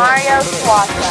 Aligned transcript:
Mario 0.00 0.40
Suaza. 0.40 1.09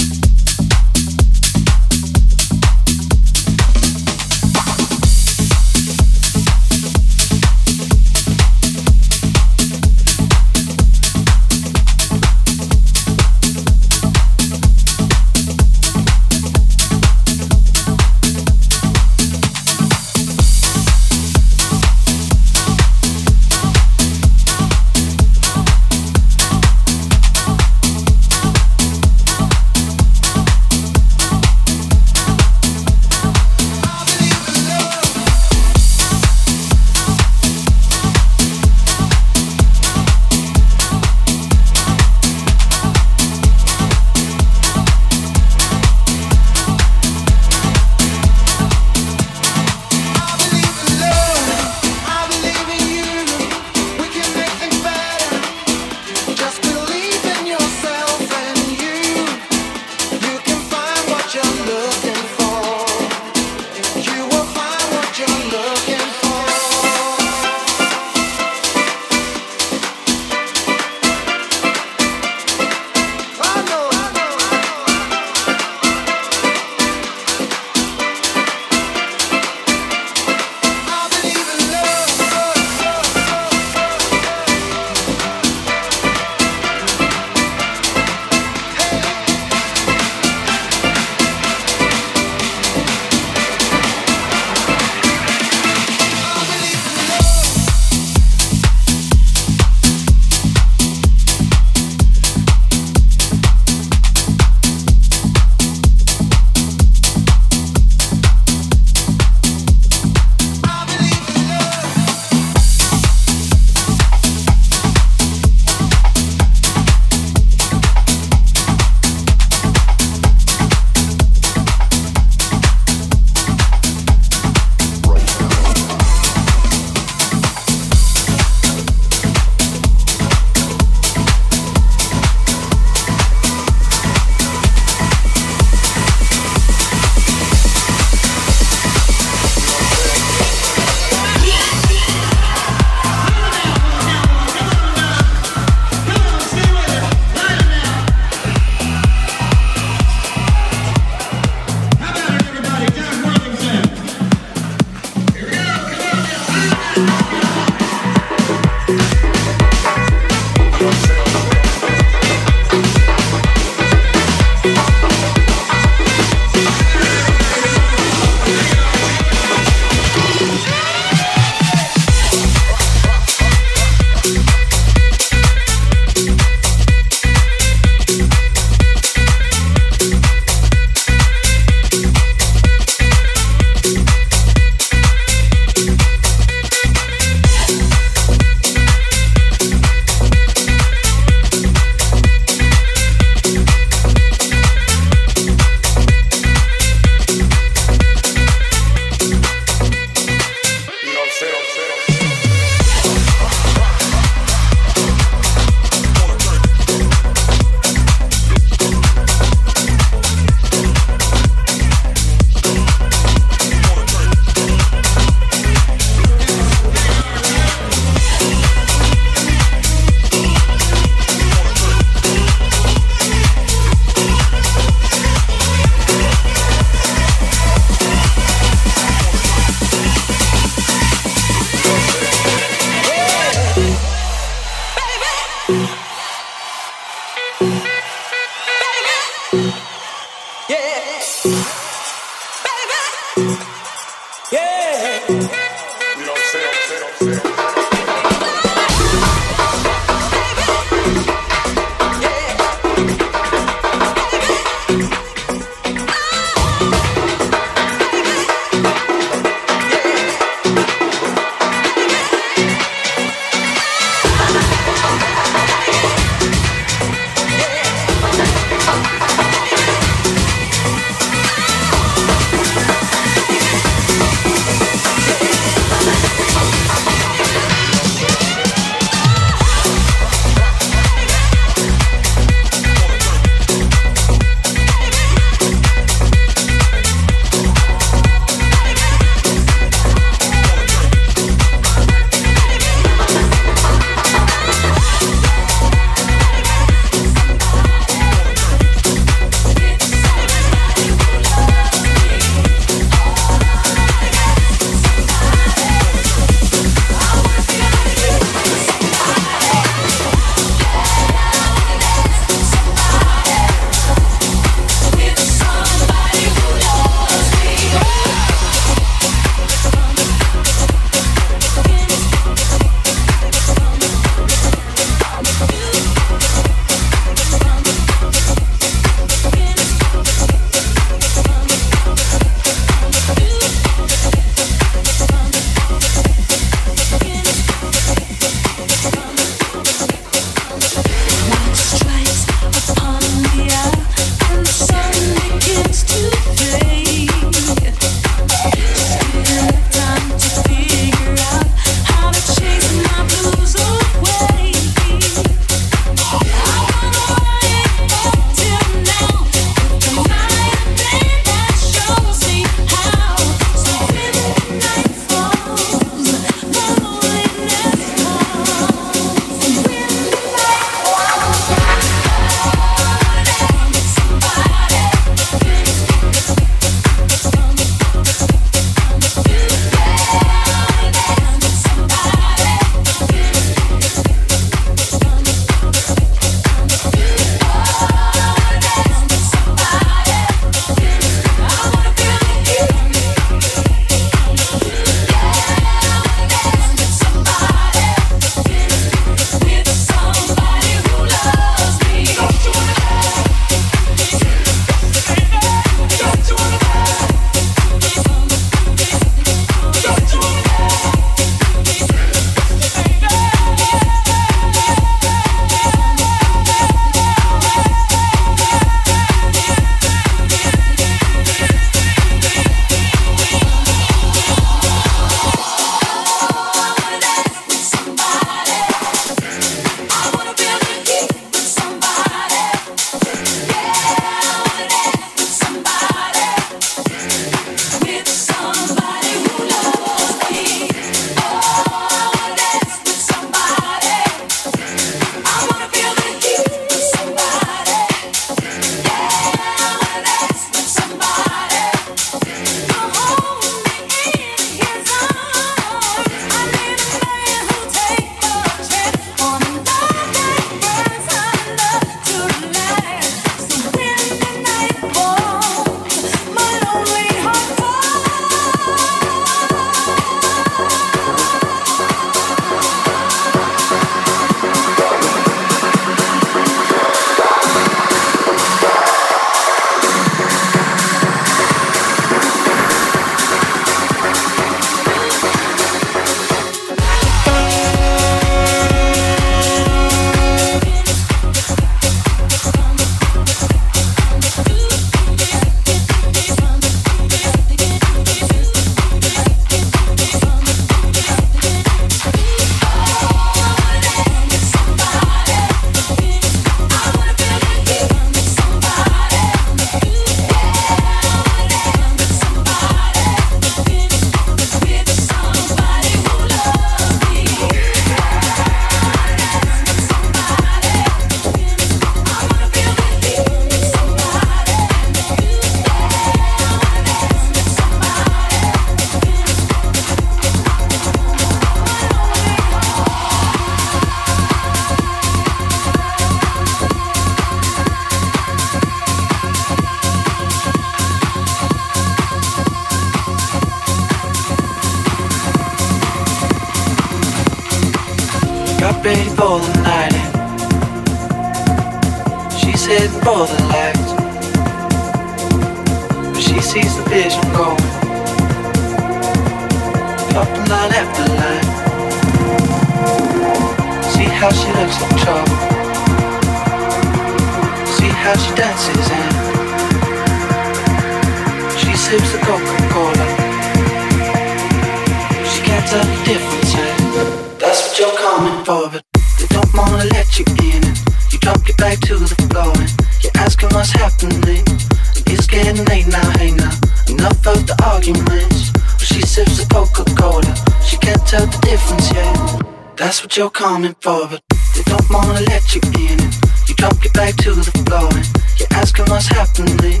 to 597.44 597.52
the 597.52 597.82
blowing. 597.84 598.24
You're 598.56 598.72
asking 598.72 599.04
what's 599.10 599.26
happening. 599.26 600.00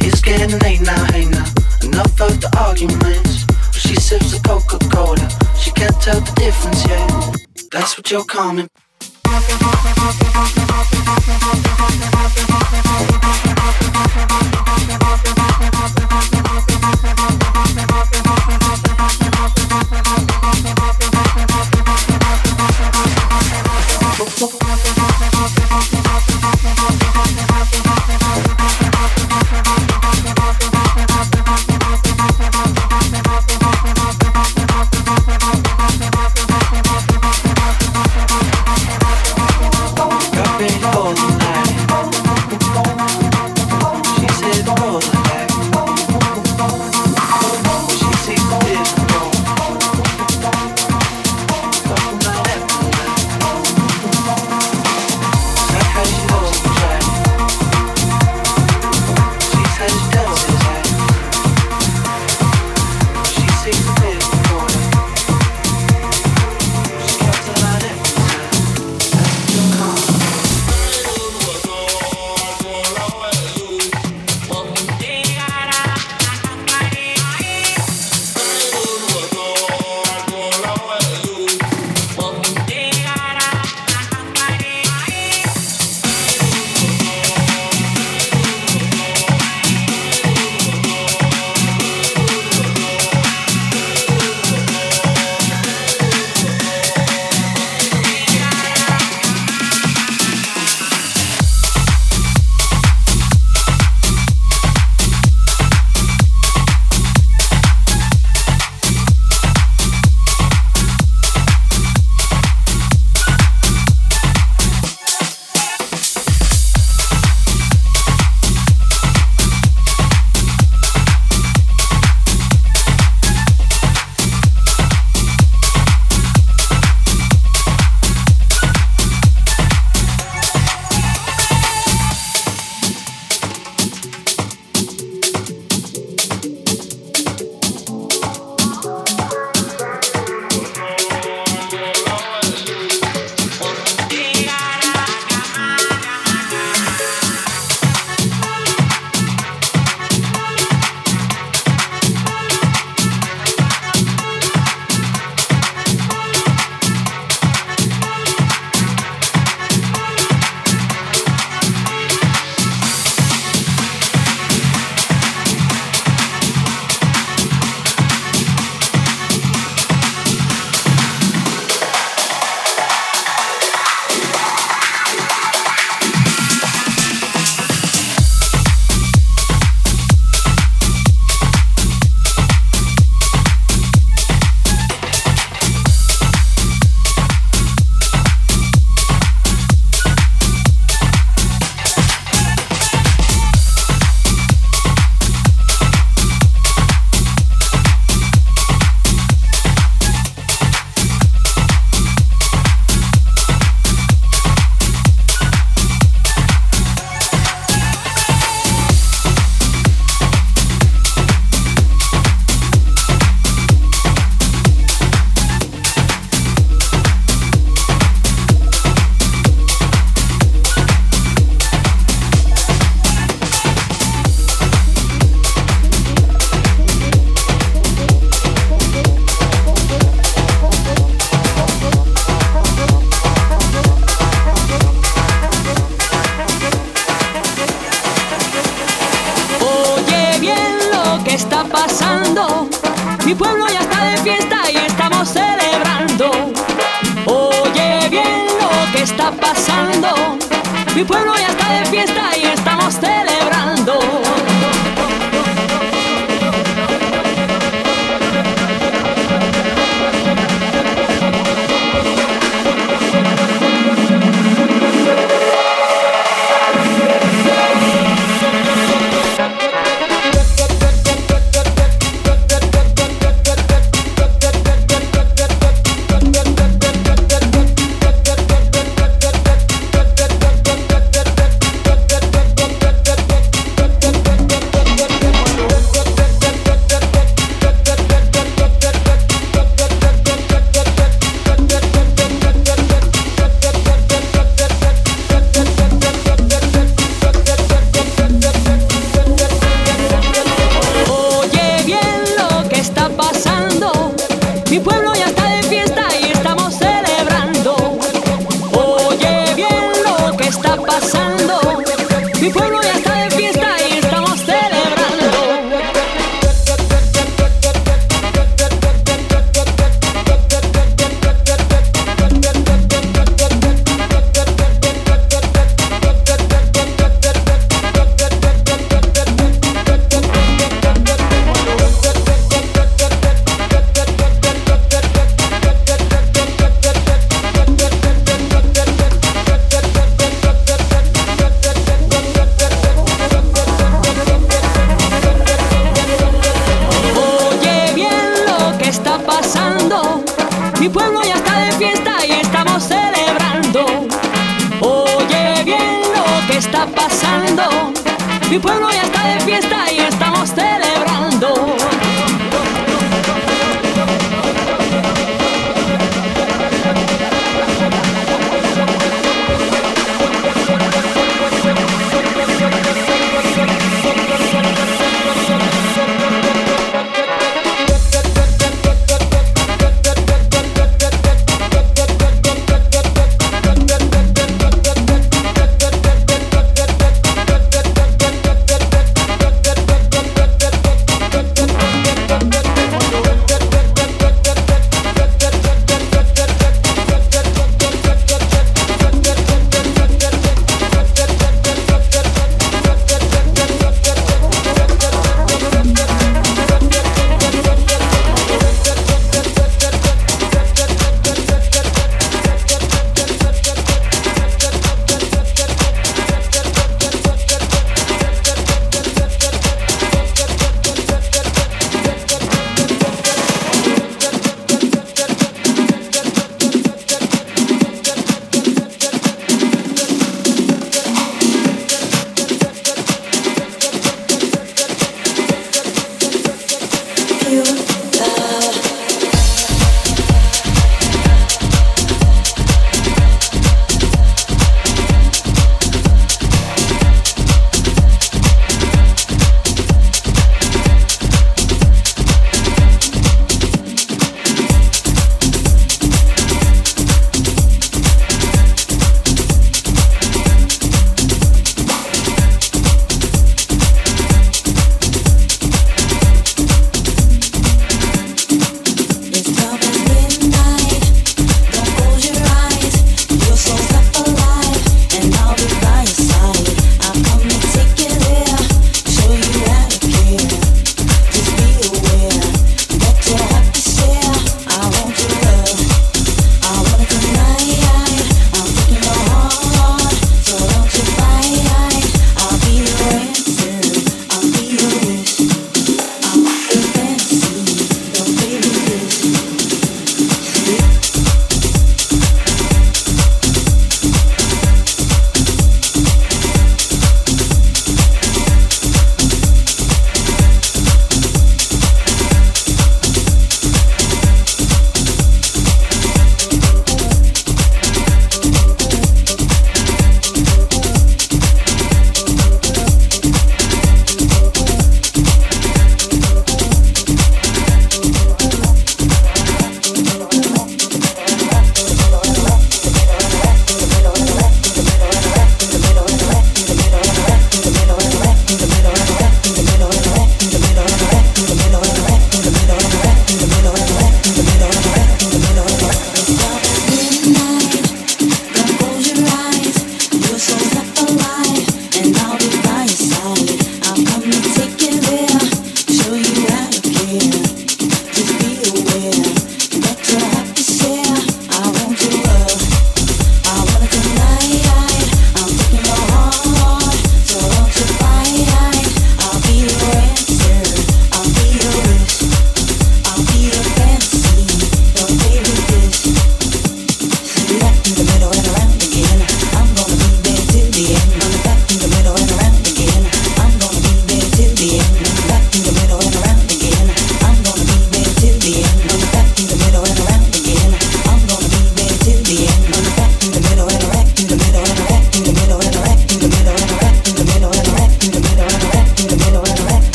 It's 0.00 0.20
getting 0.20 0.58
late 0.66 0.80
now, 0.80 1.04
hey 1.12 1.26
now. 1.26 1.46
Enough 1.80 2.20
of 2.20 2.40
the 2.40 2.50
arguments. 2.58 3.46
She 3.72 3.94
sips 3.94 4.36
a 4.36 4.42
Coca 4.42 4.78
Cola. 4.90 5.28
She 5.56 5.70
can't 5.70 5.94
tell 6.02 6.18
the 6.18 6.32
difference, 6.34 6.84
yeah. 6.88 7.06
That's 7.70 7.96
what 7.96 8.10
you're 8.10 8.24
calling. 8.24 8.68